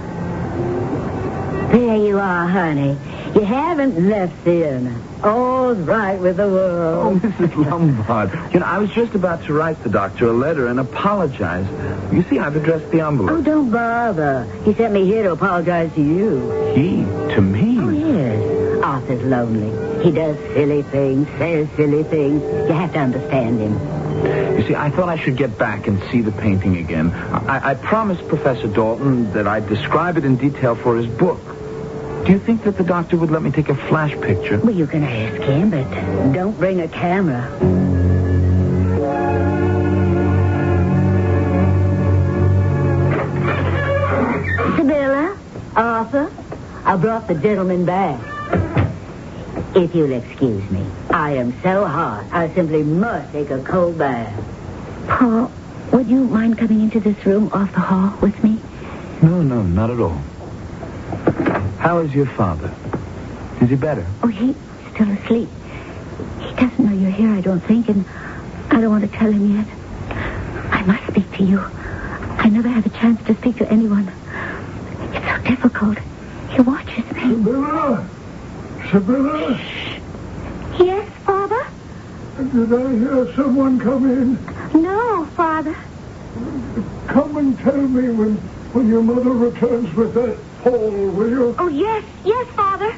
[2.21, 2.99] Are, honey.
[3.35, 4.95] You haven't left Siena.
[5.25, 7.23] All's right with the world.
[7.25, 7.27] Oh.
[7.27, 7.71] Mrs.
[7.71, 8.31] Lombard.
[8.53, 11.67] You know, I was just about to write the doctor a letter and apologize.
[12.13, 13.39] You see, I've addressed the envelope.
[13.39, 14.45] Oh, don't bother.
[14.65, 16.51] He sent me here to apologize to you.
[16.75, 16.97] He,
[17.35, 17.79] to me.
[17.79, 18.85] Oh, yes.
[18.85, 20.05] Arthur's lonely.
[20.05, 22.43] He does silly things, says silly things.
[22.43, 24.59] You have to understand him.
[24.59, 27.13] You see, I thought I should get back and see the painting again.
[27.13, 31.41] I, I promised Professor Dalton that I'd describe it in detail for his book.
[32.25, 34.59] Do you think that the doctor would let me take a flash picture?
[34.59, 35.85] Well, you can ask him, but
[36.33, 37.49] don't bring a camera.
[44.77, 45.39] Sibylla,
[45.77, 46.31] Arthur,
[46.85, 48.21] I brought the gentleman back.
[49.75, 54.35] If you'll excuse me, I am so hot, I simply must take a cold bath.
[55.07, 55.51] Paul,
[55.93, 58.61] would you mind coming into this room off the hall with me?
[59.23, 60.21] No, no, not at all.
[61.81, 62.75] How is your father?
[63.63, 64.07] Is he better?
[64.23, 64.55] Oh, he's
[64.95, 65.49] still asleep.
[66.39, 68.05] He doesn't know you're here, I don't think, and
[68.71, 69.67] I don't want to tell him yet.
[70.73, 71.59] I must speak to you.
[71.59, 74.13] I never have a chance to speak to anyone.
[75.15, 75.97] It's so difficult.
[76.51, 77.23] He watches me.
[77.31, 78.11] Sibylla?
[78.93, 79.59] Sibylla?
[80.79, 81.67] Yes, Father?
[82.53, 84.83] Did I hear someone come in?
[84.83, 85.75] No, Father.
[87.09, 88.37] Come and tell me when,
[88.75, 91.55] when your mother returns with that Paul, will you?
[91.59, 92.95] Oh, yes, yes, Father.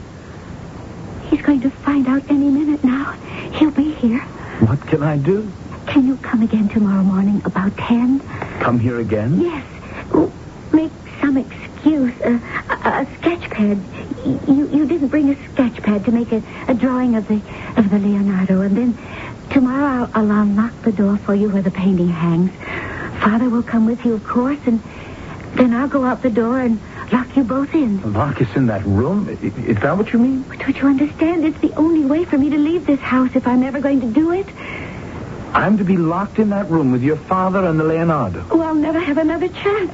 [1.29, 3.13] He's going to find out any minute now.
[3.55, 4.21] He'll be here.
[4.67, 5.51] What can I do?
[5.87, 8.21] Can you come again tomorrow morning about ten?
[8.61, 9.41] Come here again?
[9.41, 9.65] Yes.
[10.13, 10.33] Oh,
[10.73, 12.13] Make some excuse.
[12.21, 13.79] Uh, a, a sketch pad.
[14.49, 17.41] You you didn't bring a sketch pad to make a, a drawing of the
[17.77, 18.99] of the Leonardo, and then
[19.51, 22.51] tomorrow I'll, I'll unlock the door for you where the painting hangs.
[23.23, 24.81] Father will come with you, of course, and
[25.55, 26.81] then I'll go out the door and
[27.13, 28.13] lock you both in.
[28.13, 29.29] Lock us in that room?
[29.29, 30.43] Is that what you mean?
[30.43, 31.45] But don't you understand?
[31.45, 34.07] It's the only way for me to leave this house if I'm ever going to
[34.07, 34.47] do it.
[35.55, 38.47] I'm to be locked in that room with your father and the Leonardo.
[38.51, 39.93] Oh, I'll never have another chance.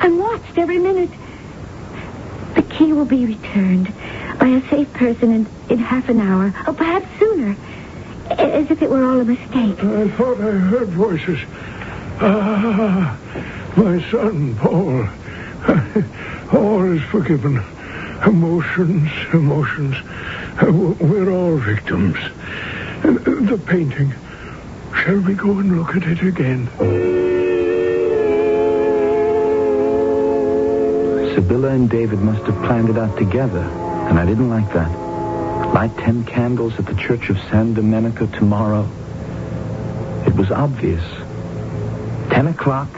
[0.00, 1.10] I'm watched every minute.
[2.54, 3.92] The key will be returned
[4.38, 7.56] by a safe person in, in half an hour, or perhaps sooner,
[8.30, 9.78] as if it were all a mistake.
[9.78, 11.38] I thought I heard voices.
[12.20, 13.16] Ah,
[13.76, 15.08] my son, Paul.
[16.52, 17.62] All is forgiven.
[18.26, 19.96] Emotions, emotions.
[20.62, 22.16] We're all victims.
[23.02, 24.14] The painting.
[24.94, 26.68] Shall we go and look at it again?
[31.34, 33.60] Sibylla and David must have planned it out together,
[34.08, 34.90] and I didn't like that.
[35.72, 38.88] Light ten candles at the Church of San Domenico tomorrow.
[40.26, 41.04] It was obvious.
[42.30, 42.88] Ten o'clock,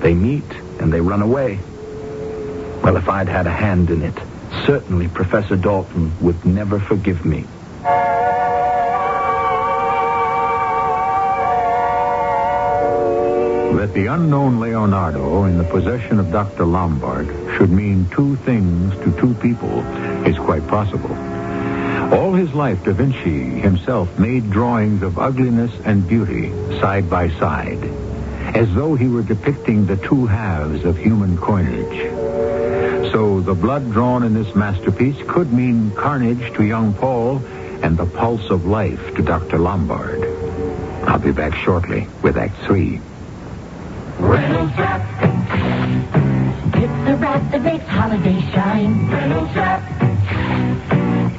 [0.00, 1.58] they meet and they run away.
[2.86, 4.14] Well, if I'd had a hand in it,
[4.64, 7.44] certainly Professor Dalton would never forgive me.
[13.74, 16.64] That the unknown Leonardo in the possession of Dr.
[16.64, 19.80] Lombard should mean two things to two people
[20.24, 21.12] is quite possible.
[22.14, 27.82] All his life, Da Vinci himself made drawings of ugliness and beauty side by side,
[28.54, 32.25] as though he were depicting the two halves of human coinage.
[33.16, 37.38] So the blood drawn in this masterpiece could mean carnage to young Paul
[37.82, 39.56] and the pulse of life to Dr.
[39.56, 40.22] Lombard.
[41.08, 43.00] I'll be back shortly with Act Three.
[44.18, 45.00] Reynolds Wrap.
[46.74, 49.10] It's the wrap that makes holiday shine.
[49.10, 50.15] Reynolds Wrap.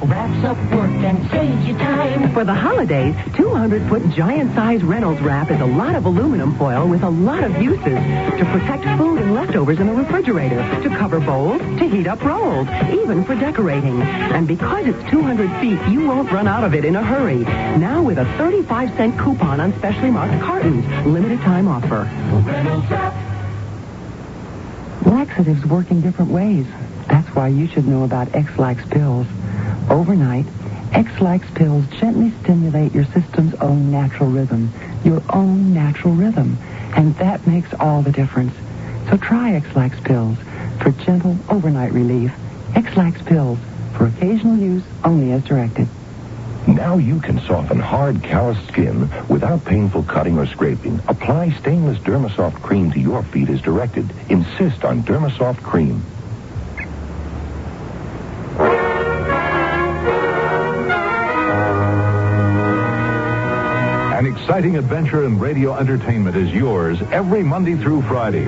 [0.08, 2.32] Wraps up work and saves you time.
[2.32, 7.10] For the holidays, 200-foot giant-size Reynolds wrap is a lot of aluminum foil with a
[7.10, 11.86] lot of uses to protect food and leftovers in the refrigerator, to cover bowls, to
[11.86, 14.00] heat up rolls, even for decorating.
[14.00, 17.40] And because it's 200 feet, you won't run out of it in a hurry.
[17.76, 20.86] Now with a 35-cent coupon on specially marked cartons.
[21.06, 22.08] Limited time offer.
[22.46, 23.14] Reynolds Wrap.
[25.04, 26.66] Laxatives work in different ways.
[27.08, 29.26] That's why you should know about Ex-Lax pills.
[29.90, 30.46] Overnight,
[30.92, 34.72] Ex-Lax pills gently stimulate your system's own natural rhythm,
[35.04, 36.58] your own natural rhythm,
[36.94, 38.54] and that makes all the difference.
[39.10, 40.36] So try Ex-Lax pills
[40.80, 42.32] for gentle overnight relief.
[42.74, 43.58] Ex-Lax pills
[43.96, 45.88] for occasional use only as directed.
[46.66, 51.00] Now you can soften hard, calloused skin without painful cutting or scraping.
[51.08, 54.06] Apply stainless Dermasoft cream to your feet as directed.
[54.28, 56.02] Insist on Dermasoft cream.
[64.40, 68.46] Exciting adventure and radio entertainment is yours every Monday through Friday.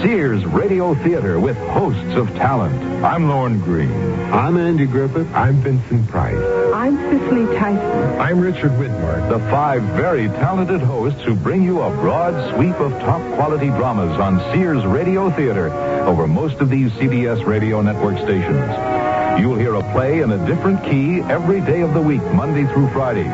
[0.00, 2.80] Sears Radio Theater with hosts of talent.
[3.02, 3.90] I'm Lorne Greene.
[4.30, 5.26] I'm Andy Griffith.
[5.34, 6.36] I'm Vincent Price.
[6.74, 8.20] I'm Cicely Tyson.
[8.20, 9.30] I'm Richard Widmark.
[9.30, 14.20] The five very talented hosts who bring you a broad sweep of top quality dramas
[14.20, 15.72] on Sears Radio Theater
[16.04, 18.91] over most of these CBS radio network stations.
[19.38, 22.90] You'll hear a play in a different key every day of the week, Monday through
[22.90, 23.28] Friday.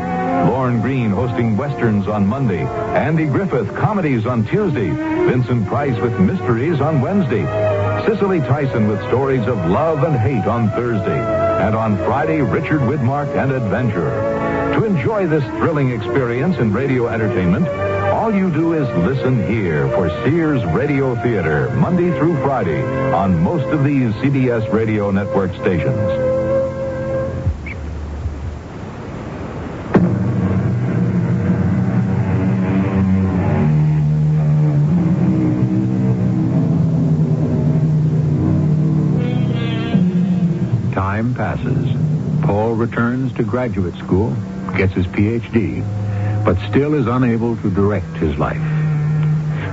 [0.49, 2.63] Lorne Greene hosting westerns on Monday.
[2.63, 4.91] Andy Griffith comedies on Tuesday.
[4.91, 7.45] Vincent Price with mysteries on Wednesday.
[8.07, 11.19] Cicely Tyson with stories of love and hate on Thursday.
[11.19, 14.11] And on Friday, Richard Widmark and adventure.
[14.79, 17.67] To enjoy this thrilling experience in radio entertainment,
[18.29, 23.64] all you do is listen here for Sears Radio Theater, Monday through Friday, on most
[23.69, 25.97] of these CBS radio network stations.
[40.93, 42.45] Time passes.
[42.45, 44.37] Paul returns to graduate school,
[44.77, 45.83] gets his PhD,
[46.49, 48.57] but still is unable to direct his life.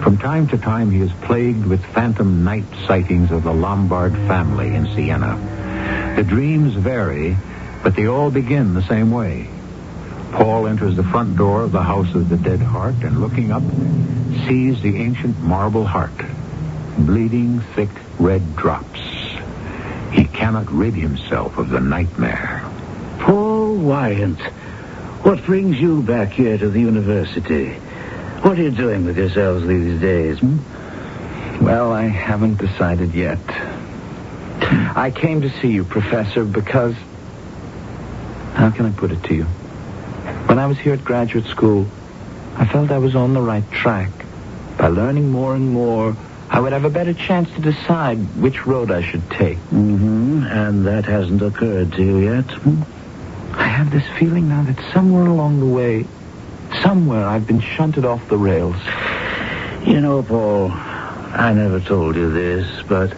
[0.04, 4.76] From time to time, he is plagued with phantom night sightings of the Lombard family
[4.76, 5.38] in Siena.
[6.18, 7.38] The dreams vary,
[7.82, 9.48] but they all begin the same way.
[10.34, 13.64] Paul enters the front door of the House of the Dead Heart and, looking up,
[14.46, 16.26] sees the ancient marble heart,
[16.98, 19.00] bleeding thick red drops.
[20.12, 22.70] He cannot rid himself of the nightmare.
[23.20, 24.42] Paul Wyant,
[25.26, 27.70] what brings you back here to the university?
[28.44, 30.38] What are you doing with yourselves these days?
[30.38, 30.60] Hmm?
[31.66, 33.40] Well, I haven't decided yet.
[34.62, 36.96] I came to see you, Professor, because.
[38.54, 39.46] How can I put it to you?
[40.46, 41.88] When I was here at graduate school,
[42.56, 44.12] I felt I was on the right track.
[44.78, 46.16] By learning more and more,
[46.52, 49.58] I would have a better chance to decide which road I should take.
[49.58, 50.44] Mm-hmm.
[50.44, 52.46] And that hasn't occurred to you yet?
[52.46, 52.84] Hmm?
[53.76, 56.06] I have this feeling now that somewhere along the way,
[56.82, 58.78] somewhere I've been shunted off the rails.
[59.86, 63.14] You know, Paul, I never told you this, but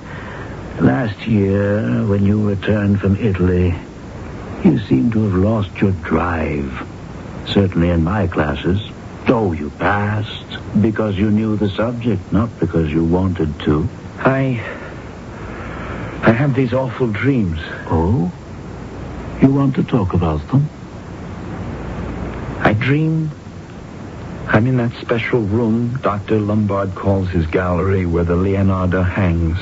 [0.82, 3.76] last year, when you returned from Italy,
[4.63, 6.88] you seemed to have lost your drive.
[7.46, 8.82] Certainly in my classes.
[9.28, 13.88] Though you passed because you knew the subject, not because you wanted to.
[14.22, 14.60] I.
[16.24, 17.60] I have these awful dreams.
[17.91, 18.32] Oh?
[19.41, 20.67] You want to talk about them?
[22.60, 23.32] I dream
[24.47, 26.39] I'm in that special room Dr.
[26.39, 29.60] Lombard calls his gallery where the Leonardo hangs.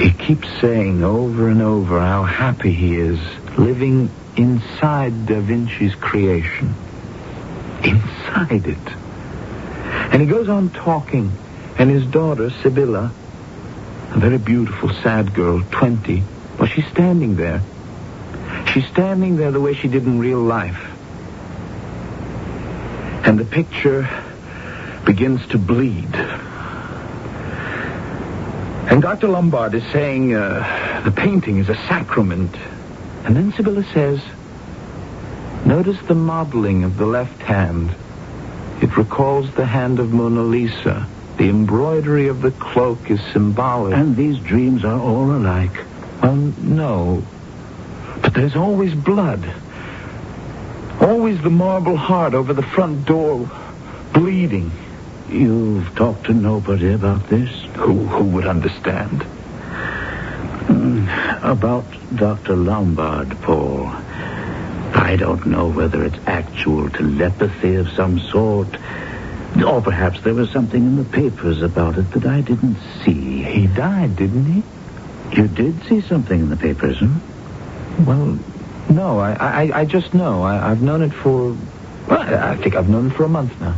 [0.00, 3.18] He keeps saying over and over how happy he is
[3.58, 6.74] living inside Da Vinci's creation.
[7.82, 8.92] Inside it.
[10.12, 11.32] And he goes on talking,
[11.76, 13.12] and his daughter, Sibylla,
[14.12, 16.22] a very beautiful, sad girl, 20,
[16.58, 17.62] well, she's standing there.
[18.72, 20.78] She's standing there the way she did in real life.
[23.24, 24.08] And the picture
[25.04, 26.14] begins to bleed.
[28.90, 29.28] And Dr.
[29.28, 32.54] Lombard is saying uh, the painting is a sacrament.
[33.24, 34.22] And then Sibylla says,
[35.66, 37.90] Notice the modeling of the left hand.
[38.80, 41.06] It recalls the hand of Mona Lisa.
[41.36, 43.94] The embroidery of the cloak is symbolic.
[43.94, 45.84] And these dreams are all alike.
[46.22, 47.22] Well, no.
[48.38, 49.52] There's always blood.
[51.00, 53.50] Always the marble heart over the front door,
[54.12, 54.70] bleeding.
[55.28, 57.50] you've talked to nobody about this?
[57.74, 59.22] Who, who would understand?
[60.68, 61.84] Mm, About
[62.14, 62.54] Dr.
[62.54, 63.88] Lombard, Paul.
[64.94, 68.68] I don't know whether it's actual telepathy of some sort,
[69.66, 73.42] or perhaps there was something in the papers about it that I didn't see.
[73.42, 74.62] He died, didn't he?
[75.40, 77.16] You did see something in the papers, hmm?
[78.06, 78.38] Well,
[78.90, 80.42] no, I, I, I just know.
[80.42, 81.56] I, I've known it for.
[82.08, 83.76] Well, I think I've known it for a month now.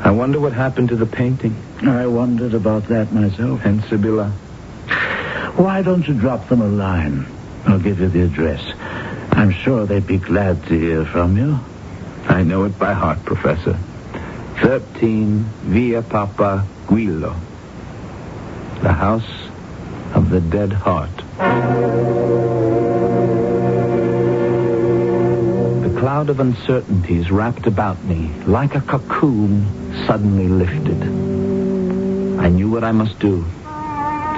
[0.00, 1.56] I wonder what happened to the painting.
[1.82, 3.64] I wondered about that myself.
[3.64, 4.30] And Sibylla.
[5.56, 7.26] Why don't you drop them a line?
[7.66, 8.60] I'll give you the address.
[9.32, 11.58] I'm sure they'd be glad to hear from you.
[12.28, 13.78] I know it by heart, Professor.
[14.60, 17.34] 13 Via Papa Giulio.
[18.82, 19.30] The house
[20.14, 21.10] of the dead heart.
[26.02, 29.64] Cloud of uncertainties wrapped about me like a cocoon
[30.04, 31.00] suddenly lifted.
[32.40, 33.44] I knew what I must do.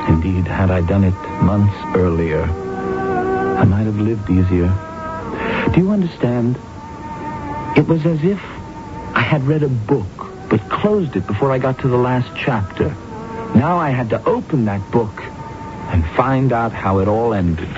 [0.06, 4.68] Indeed, had I done it months earlier, I might have lived easier.
[5.72, 6.56] Do you understand?
[7.78, 8.42] It was as if
[9.14, 12.90] I had read a book, but closed it before I got to the last chapter.
[13.54, 17.70] Now I had to open that book and find out how it all ended.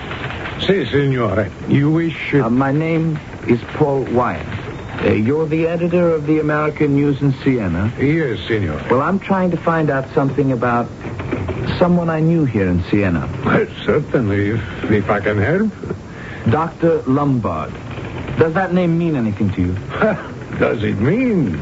[0.58, 1.52] Si, signore.
[1.68, 2.34] You wish...
[2.34, 4.48] Uh, my name is Paul Wyant.
[5.04, 7.92] Uh, you're the editor of the American News in Siena.
[7.98, 8.82] Yes, signore.
[8.90, 10.88] Well, I'm trying to find out something about
[11.78, 13.28] someone I knew here in Siena.
[13.44, 15.70] Well, certainly, if, if I can help.
[16.50, 17.02] Dr.
[17.02, 17.72] Lombard.
[18.38, 19.72] Does that name mean anything to you?
[20.58, 21.58] Does it mean?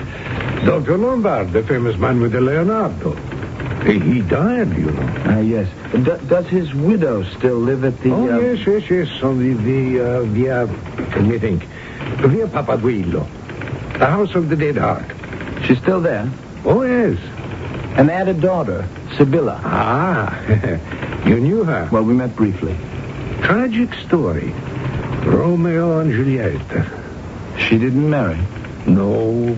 [0.65, 0.97] Dr.
[0.97, 3.15] Lombard, the famous man with the Leonardo.
[3.85, 5.03] He, he died, you know.
[5.27, 5.69] Uh, yes.
[5.93, 8.13] D- does his widow still live at the...
[8.13, 9.23] Oh, uh, yes, yes, yes.
[9.23, 11.67] On the, the uh, via, let me think,
[12.19, 13.27] via Papa Giulio.
[13.99, 15.05] The house of the dead heart.
[15.67, 16.31] She's still there?
[16.65, 17.19] Oh, yes.
[17.97, 18.87] And they had a daughter,
[19.17, 19.61] Sibylla.
[19.65, 20.41] Ah,
[21.27, 21.89] you knew her.
[21.93, 22.77] Well, we met briefly.
[23.43, 24.53] Tragic story.
[25.25, 26.61] Romeo and Juliet.
[27.59, 28.39] She didn't marry.
[28.87, 29.55] No.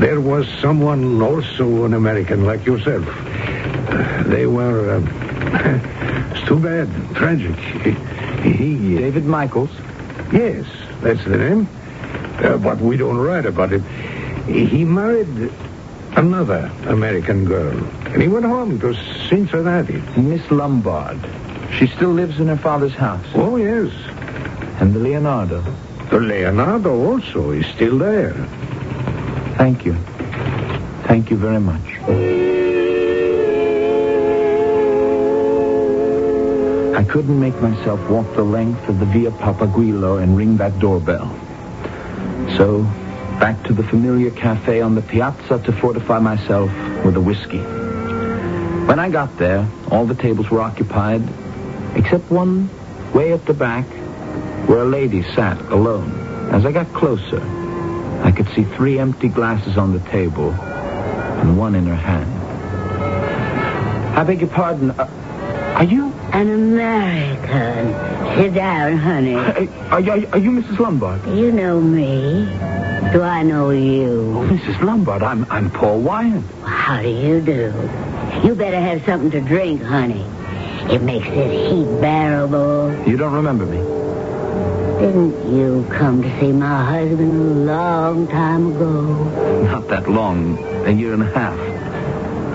[0.00, 3.06] There was someone also an American like yourself.
[3.08, 4.96] Uh, They were.
[4.96, 5.06] Um,
[6.34, 6.88] it's too bad.
[7.14, 7.56] Tragic.
[8.46, 9.70] He- David Michaels?
[10.32, 10.66] Yes,
[11.00, 11.68] that's the name.
[12.38, 13.82] Uh, but we don't write about it.
[14.46, 15.50] He married
[16.16, 17.76] another American girl.
[18.08, 18.94] And he went home to
[19.28, 20.02] Cincinnati.
[20.16, 21.18] Miss Lombard.
[21.78, 23.26] She still lives in her father's house.
[23.34, 23.92] Oh, yes.
[24.80, 25.62] And the Leonardo.
[26.10, 28.34] The Leonardo also is still there.
[29.56, 29.94] Thank you.
[31.06, 32.55] Thank you very much.
[36.96, 40.78] I couldn't make myself walk the length of the Via Papa Giulio and ring that
[40.78, 41.28] doorbell.
[42.56, 42.84] So,
[43.38, 46.70] back to the familiar cafe on the piazza to fortify myself
[47.04, 47.58] with a whiskey.
[48.86, 51.22] When I got there, all the tables were occupied,
[51.96, 52.70] except one
[53.12, 53.84] way at the back,
[54.66, 56.10] where a lady sat alone.
[56.50, 57.42] As I got closer,
[58.22, 62.32] I could see three empty glasses on the table and one in her hand.
[64.16, 64.92] I beg your pardon.
[64.92, 65.06] Uh,
[65.76, 66.15] are you?
[66.36, 67.94] An American.
[68.36, 69.34] Sit down, honey.
[69.36, 70.78] uh, Are, you- are you Mrs.
[70.78, 71.24] Lombard?
[71.28, 72.44] You know me.
[73.12, 74.34] Do I know you?
[74.36, 74.82] Oh, Mrs.
[74.82, 76.44] Lombard, I'm I'm Paul Wyant.
[76.62, 77.72] How do you do?
[78.44, 80.26] You better have something to drink, honey.
[80.92, 82.92] It makes this heat bearable.
[83.08, 83.78] You don't remember me?
[85.00, 88.92] Didn't you come to see my husband a long time ago?
[89.64, 91.58] Not that long, a year and a half.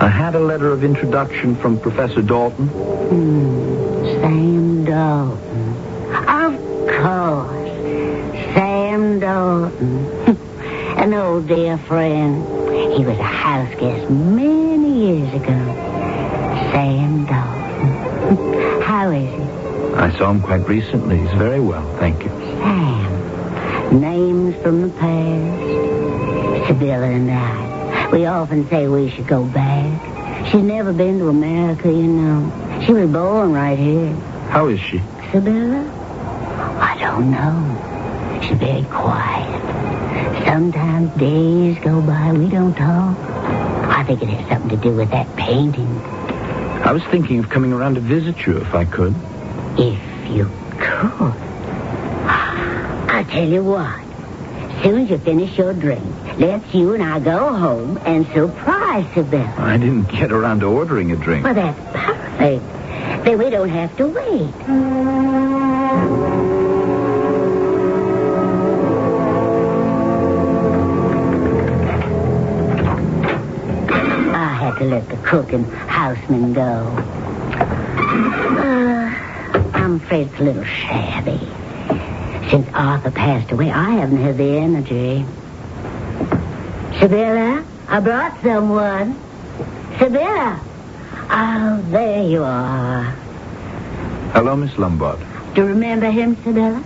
[0.01, 2.69] I had a letter of introduction from Professor Dalton.
[2.69, 5.75] Hmm, Sam Dalton.
[6.27, 7.69] Of course.
[8.55, 10.07] Sam Dalton.
[10.97, 12.43] An old dear friend.
[12.97, 15.59] He was a house guest many years ago.
[16.71, 18.81] Sam Dalton.
[18.91, 19.95] How is he?
[19.97, 21.19] I saw him quite recently.
[21.19, 22.29] He's very well, thank you.
[22.29, 24.01] Sam.
[24.01, 26.67] Names from the past.
[26.67, 27.70] Sibylla and I.
[28.11, 30.47] We often say we should go back.
[30.51, 32.83] She's never been to America, you know.
[32.85, 34.13] She was born right here.
[34.49, 35.01] How is she?
[35.31, 35.85] Sibylla?
[36.79, 38.41] I don't know.
[38.43, 40.45] She's very quiet.
[40.45, 43.17] Sometimes days go by, we don't talk.
[43.89, 45.97] I think it has something to do with that painting.
[46.83, 49.15] I was thinking of coming around to visit you if I could.
[49.77, 49.99] If
[50.29, 50.45] you
[50.79, 51.33] could.
[52.27, 53.99] Ah, I'll tell you what.
[53.99, 56.03] As Soon as you finish your drink,
[56.41, 59.53] let's you and I go home and surprise Sibylla.
[59.57, 61.43] I didn't get around to ordering a drink.
[61.43, 62.65] Well, that's perfect.
[63.25, 65.61] Then we don't have to wait.
[74.33, 76.61] I had to let the cook and houseman go.
[78.57, 79.13] Uh,
[79.73, 81.39] I'm afraid it's a little shabby.
[82.49, 85.25] Since Arthur passed away, I haven't had the energy.
[87.01, 89.19] Sibylla, I brought someone.
[89.97, 90.61] Sibylla!
[91.31, 93.05] Oh, there you are.
[94.33, 95.19] Hello, Miss Lombard.
[95.55, 96.83] Do you remember him, Sibylla?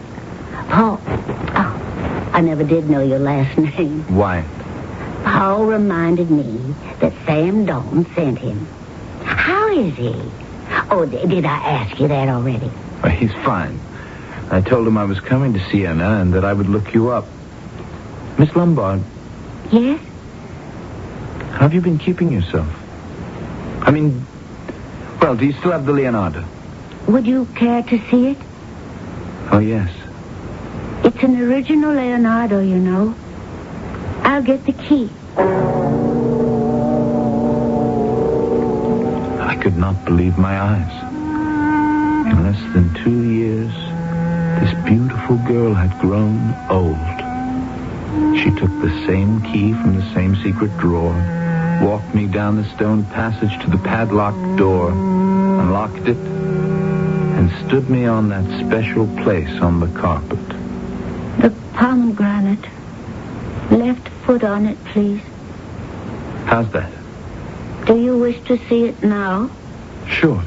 [0.69, 1.01] Paul.
[1.05, 4.03] Oh, I never did know your last name.
[4.15, 4.45] Why?
[5.25, 8.65] Paul reminded me that Sam Dalton sent him.
[9.25, 10.15] How is he?
[10.91, 12.71] Oh, d- did I ask you that already?
[13.03, 13.77] Well, he's fine.
[14.49, 17.25] I told him I was coming to Siena and that I would look you up.
[18.39, 19.01] Miss Lombard,
[19.71, 19.99] Yes?
[21.55, 22.67] how have you been keeping yourself?
[23.81, 24.25] I mean,
[25.21, 26.43] well, do you still have the Leonardo?
[27.07, 28.37] Would you care to see it?
[29.51, 29.89] Oh, yes.
[31.05, 33.15] It's an original Leonardo, you know.
[34.23, 35.09] I'll get the key.
[39.41, 40.91] I could not believe my eyes.
[42.31, 43.71] In less than two years,
[44.59, 47.24] this beautiful girl had grown old.
[48.41, 51.13] She took the same key from the same secret drawer,
[51.81, 58.05] walked me down the stone passage to the padlocked door, unlocked it, and stood me
[58.05, 60.39] on that special place on the carpet.
[61.39, 62.65] The pomegranate.
[63.71, 65.21] Left foot on it, please.
[66.45, 66.91] How's that?
[67.85, 69.49] Do you wish to see it now?
[70.07, 70.43] Sure.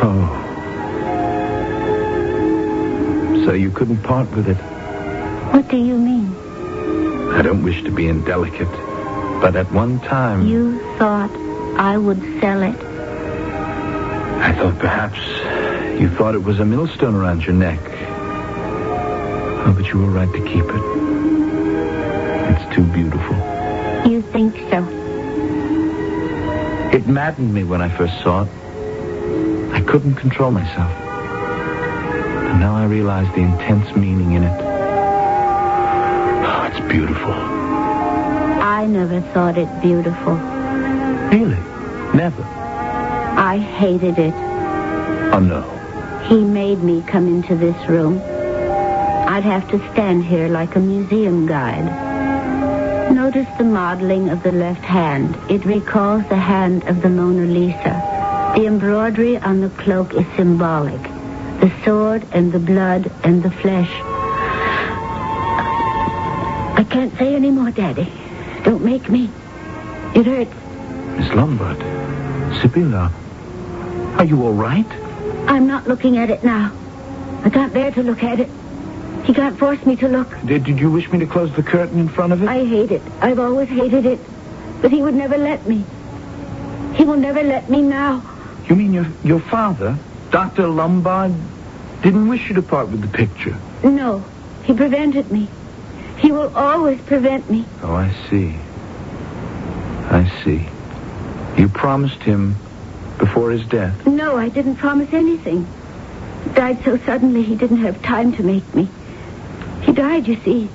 [0.00, 0.34] Oh.
[3.44, 4.56] So you couldn't part with it?
[5.54, 6.34] What do you mean?
[7.32, 8.70] I don't wish to be indelicate,
[9.40, 11.30] but at one time You thought
[11.78, 12.76] I would sell it.
[14.40, 15.18] I thought perhaps
[16.00, 17.80] you thought it was a millstone around your neck.
[19.66, 20.82] Oh, but you were right to keep it.
[22.50, 23.36] It's too beautiful.
[24.10, 24.86] You think so?
[26.96, 28.48] It maddened me when I first saw it.
[29.88, 30.92] I couldn't control myself.
[30.92, 34.60] And now I realize the intense meaning in it.
[36.44, 37.32] Oh, it's beautiful.
[37.32, 40.34] I never thought it beautiful.
[41.32, 41.56] Really?
[42.14, 42.42] Never.
[42.42, 44.34] I hated it.
[45.32, 45.62] Oh, no.
[46.28, 48.18] He made me come into this room.
[48.18, 53.10] I'd have to stand here like a museum guide.
[53.14, 55.34] Notice the modeling of the left hand.
[55.50, 58.07] It recalls the hand of the Mona Lisa.
[58.58, 61.00] The embroidery on the cloak is symbolic.
[61.60, 63.88] The sword and the blood and the flesh.
[66.74, 68.12] I can't say any more, Daddy.
[68.64, 69.30] Don't make me.
[70.12, 70.52] It hurts.
[71.16, 71.78] Miss Lombard.
[72.60, 73.12] Sibylla.
[74.18, 74.90] Are you all right?
[75.46, 76.72] I'm not looking at it now.
[77.44, 78.50] I can't bear to look at it.
[79.22, 80.36] He can't force me to look.
[80.44, 82.48] Did, did you wish me to close the curtain in front of it?
[82.48, 83.02] I hate it.
[83.20, 84.18] I've always hated it.
[84.82, 85.84] But he would never let me.
[86.94, 88.24] He will never let me now.
[88.68, 89.98] You mean your, your father,
[90.30, 90.68] Dr.
[90.68, 91.34] Lombard,
[92.02, 93.56] didn't wish you to part with the picture?
[93.82, 94.24] No,
[94.64, 95.48] he prevented me.
[96.18, 97.64] He will always prevent me.
[97.82, 98.56] Oh, I see.
[100.10, 100.68] I see.
[101.60, 102.56] You promised him
[103.18, 104.06] before his death.
[104.06, 105.66] No, I didn't promise anything.
[106.44, 108.88] He died so suddenly he didn't have time to make me.
[109.82, 110.68] He died, you see.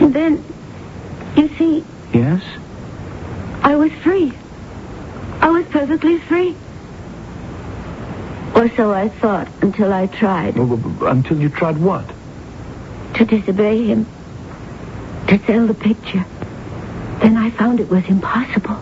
[0.00, 0.44] And then,
[1.36, 2.42] you see, Yes?
[3.62, 4.32] I was free.
[5.40, 6.56] I was perfectly free.
[8.54, 12.04] Or so I thought until I tried Until you tried what?
[13.14, 14.06] to disobey him,
[15.28, 16.24] to sell the picture.
[17.22, 18.78] Then I found it was impossible.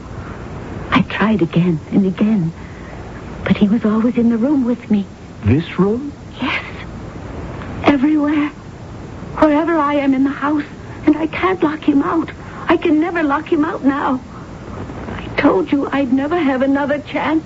[0.90, 2.52] I tried again and again,
[3.44, 5.06] but he was always in the room with me.
[5.44, 6.12] This room?
[6.40, 6.64] Yes.
[7.84, 8.48] Everywhere.
[9.38, 10.64] Wherever I am in the house,
[11.06, 12.30] and I can't lock him out.
[12.68, 14.20] I can never lock him out now.
[15.44, 17.44] I told you I'd never have another chance.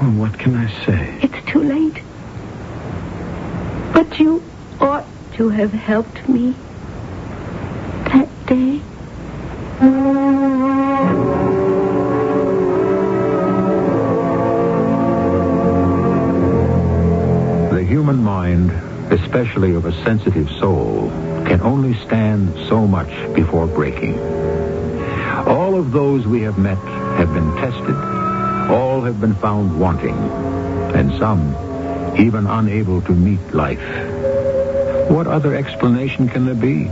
[0.00, 1.18] Well, what can I say?
[1.20, 2.00] It's too late.
[3.92, 4.40] But you
[4.80, 6.54] ought to have helped me
[8.04, 8.80] that day.
[17.70, 18.70] The human mind,
[19.12, 21.10] especially of a sensitive soul,
[21.46, 24.20] can only stand so much before breaking.
[25.46, 26.78] All of those we have met
[27.18, 27.96] have been tested.
[28.70, 30.16] All have been found wanting,
[30.94, 31.54] and some
[32.16, 33.80] even unable to meet life.
[35.10, 36.90] What other explanation can there be?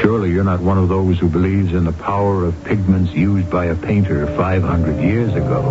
[0.00, 3.66] Surely you're not one of those who believes in the power of pigments used by
[3.66, 5.62] a painter 500 years ago.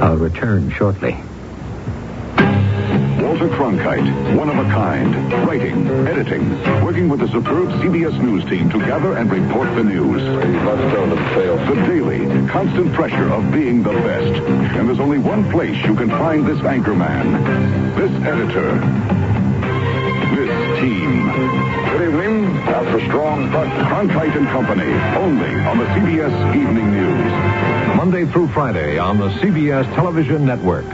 [0.00, 1.16] I'll return shortly.
[3.86, 5.14] One of a kind,
[5.46, 6.50] writing, editing,
[6.84, 10.22] working with a superb CBS News team to gather and report the news.
[10.22, 11.56] You must tell them fail.
[11.56, 14.42] The daily, constant pressure of being the best.
[14.74, 18.72] And there's only one place you can find this anchor man, this editor,
[20.34, 21.30] this team.
[21.90, 22.56] Good evening.
[22.66, 27.96] After strong front, Cronkite and Company, only on the CBS Evening News.
[27.96, 30.84] Monday through Friday on the CBS Television Network.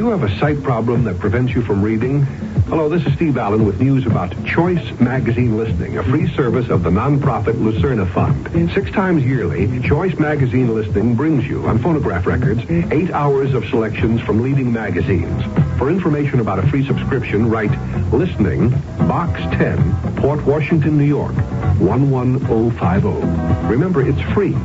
[0.00, 2.22] You have a sight problem that prevents you from reading?
[2.70, 6.82] Hello, this is Steve Allen with news about Choice Magazine Listening, a free service of
[6.82, 8.72] the nonprofit Lucerna Fund.
[8.72, 14.22] Six times yearly, Choice Magazine Listening brings you, on phonograph records, eight hours of selections
[14.22, 15.44] from leading magazines.
[15.76, 17.70] For information about a free subscription, write
[18.10, 18.70] Listening,
[19.00, 21.34] Box 10, Port Washington, New York,
[21.78, 23.68] 11050.
[23.68, 24.56] Remember, it's free.